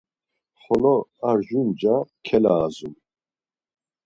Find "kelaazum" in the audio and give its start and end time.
2.25-2.95